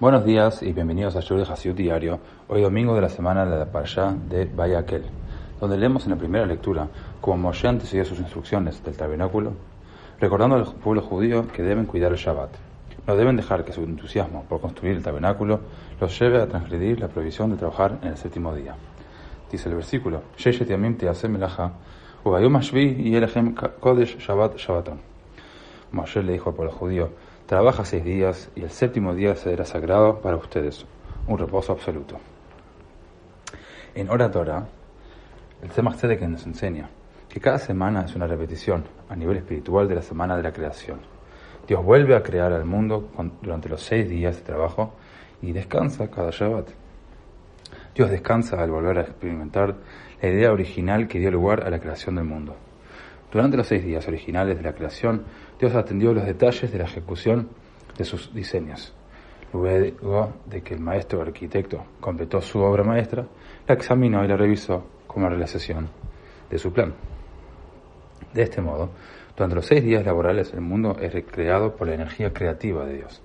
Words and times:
Buenos 0.00 0.24
días 0.24 0.60
y 0.60 0.72
bienvenidos 0.72 1.14
a 1.14 1.20
Shur 1.20 1.46
de 1.46 1.72
Diario, 1.72 2.18
hoy 2.48 2.62
domingo 2.62 2.96
de 2.96 3.00
la 3.00 3.08
semana 3.08 3.46
de 3.46 3.56
la 3.56 3.66
Parashá 3.66 4.12
de 4.28 4.44
Bayakel, 4.44 5.04
donde 5.60 5.78
leemos 5.78 6.02
en 6.04 6.10
la 6.10 6.16
primera 6.16 6.44
lectura 6.44 6.88
cómo 7.20 7.36
Moshe 7.36 7.68
antecedió 7.68 8.04
sus 8.04 8.18
instrucciones 8.18 8.82
del 8.82 8.96
tabernáculo, 8.96 9.52
recordando 10.18 10.56
al 10.56 10.64
pueblo 10.64 11.00
judío 11.00 11.46
que 11.46 11.62
deben 11.62 11.86
cuidar 11.86 12.10
el 12.10 12.18
Shabbat. 12.18 12.50
No 13.06 13.14
deben 13.14 13.36
dejar 13.36 13.64
que 13.64 13.72
su 13.72 13.84
entusiasmo 13.84 14.42
por 14.48 14.60
construir 14.60 14.96
el 14.96 15.02
tabernáculo 15.04 15.60
los 16.00 16.18
lleve 16.18 16.42
a 16.42 16.48
transgredir 16.48 16.98
la 16.98 17.06
prohibición 17.06 17.50
de 17.50 17.56
trabajar 17.56 17.96
en 18.02 18.08
el 18.08 18.16
séptimo 18.16 18.52
día. 18.52 18.74
Dice 19.52 19.68
el 19.68 19.76
versículo, 19.76 20.22
Moshe 25.92 26.22
le 26.24 26.32
dijo 26.32 26.50
al 26.50 26.56
pueblo 26.56 26.72
judío, 26.72 27.10
Trabaja 27.46 27.84
seis 27.84 28.02
días 28.02 28.50
y 28.56 28.62
el 28.62 28.70
séptimo 28.70 29.14
día 29.14 29.36
será 29.36 29.66
sagrado 29.66 30.20
para 30.20 30.36
ustedes, 30.36 30.86
un 31.26 31.36
reposo 31.36 31.72
absoluto. 31.72 32.16
En 33.94 34.08
Oratora, 34.08 34.66
el 35.62 35.68
Tzemach 35.68 36.00
que 36.00 36.26
nos 36.26 36.46
enseña 36.46 36.88
que 37.28 37.40
cada 37.40 37.58
semana 37.58 38.06
es 38.06 38.14
una 38.14 38.26
repetición 38.26 38.84
a 39.10 39.16
nivel 39.16 39.36
espiritual 39.36 39.86
de 39.86 39.96
la 39.96 40.02
semana 40.02 40.38
de 40.38 40.42
la 40.42 40.52
creación. 40.52 41.00
Dios 41.66 41.84
vuelve 41.84 42.16
a 42.16 42.22
crear 42.22 42.50
al 42.50 42.64
mundo 42.64 43.10
durante 43.42 43.68
los 43.68 43.82
seis 43.82 44.08
días 44.08 44.36
de 44.36 44.42
trabajo 44.42 44.94
y 45.42 45.52
descansa 45.52 46.10
cada 46.10 46.30
Shabbat. 46.30 46.70
Dios 47.94 48.10
descansa 48.10 48.62
al 48.62 48.70
volver 48.70 48.98
a 48.98 49.02
experimentar 49.02 49.74
la 50.22 50.28
idea 50.28 50.50
original 50.50 51.06
que 51.08 51.18
dio 51.18 51.30
lugar 51.30 51.66
a 51.66 51.70
la 51.70 51.78
creación 51.78 52.14
del 52.14 52.24
mundo. 52.24 52.56
Durante 53.34 53.56
los 53.56 53.66
seis 53.66 53.84
días 53.84 54.06
originales 54.06 54.56
de 54.56 54.62
la 54.62 54.74
creación, 54.74 55.24
Dios 55.58 55.74
atendió 55.74 56.14
los 56.14 56.24
detalles 56.24 56.70
de 56.70 56.78
la 56.78 56.84
ejecución 56.84 57.48
de 57.98 58.04
sus 58.04 58.32
diseños. 58.32 58.94
Luego 59.52 60.34
de 60.46 60.62
que 60.62 60.74
el 60.74 60.80
maestro 60.80 61.20
arquitecto 61.20 61.84
completó 62.00 62.40
su 62.40 62.60
obra 62.60 62.84
maestra, 62.84 63.26
la 63.66 63.74
examinó 63.74 64.24
y 64.24 64.28
la 64.28 64.36
revisó 64.36 64.86
como 65.08 65.28
realización 65.28 65.88
de 66.48 66.58
su 66.58 66.72
plan. 66.72 66.94
De 68.32 68.42
este 68.42 68.60
modo, 68.60 68.90
durante 69.36 69.56
los 69.56 69.66
seis 69.66 69.82
días 69.82 70.06
laborales 70.06 70.52
el 70.52 70.60
mundo 70.60 70.96
es 71.00 71.12
recreado 71.12 71.74
por 71.74 71.88
la 71.88 71.94
energía 71.94 72.32
creativa 72.32 72.84
de 72.86 72.98
Dios, 72.98 73.20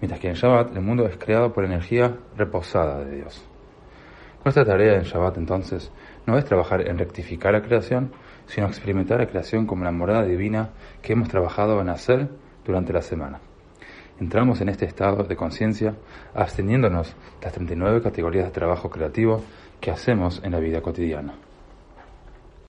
mientras 0.00 0.20
que 0.20 0.28
en 0.28 0.34
Shabbat 0.34 0.76
el 0.76 0.82
mundo 0.82 1.08
es 1.08 1.16
creado 1.16 1.52
por 1.52 1.64
la 1.64 1.70
energía 1.74 2.16
reposada 2.36 3.04
de 3.04 3.16
Dios. 3.16 3.49
Nuestra 4.42 4.64
tarea 4.64 4.96
en 4.96 5.02
Shabbat 5.02 5.36
entonces 5.36 5.92
no 6.26 6.38
es 6.38 6.46
trabajar 6.46 6.88
en 6.88 6.96
rectificar 6.96 7.52
la 7.52 7.60
creación, 7.60 8.12
sino 8.46 8.66
experimentar 8.66 9.20
la 9.20 9.26
creación 9.26 9.66
como 9.66 9.84
la 9.84 9.92
morada 9.92 10.24
divina 10.24 10.70
que 11.02 11.12
hemos 11.12 11.28
trabajado 11.28 11.80
en 11.80 11.90
hacer 11.90 12.28
durante 12.64 12.92
la 12.92 13.02
semana. 13.02 13.40
Entramos 14.18 14.60
en 14.62 14.70
este 14.70 14.86
estado 14.86 15.24
de 15.24 15.36
conciencia 15.36 15.94
absteniéndonos 16.34 17.08
de 17.08 17.44
las 17.44 17.52
39 17.52 18.02
categorías 18.02 18.46
de 18.46 18.50
trabajo 18.50 18.88
creativo 18.88 19.42
que 19.78 19.90
hacemos 19.90 20.40
en 20.42 20.52
la 20.52 20.60
vida 20.60 20.80
cotidiana. 20.80 21.34